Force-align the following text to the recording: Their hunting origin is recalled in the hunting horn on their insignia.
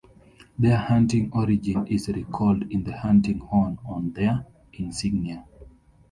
Their 0.57 0.77
hunting 0.77 1.29
origin 1.31 1.85
is 1.85 2.07
recalled 2.07 2.63
in 2.71 2.85
the 2.85 2.91
hunting 2.97 3.37
horn 3.37 3.77
on 3.85 4.13
their 4.13 4.47
insignia. 4.73 5.45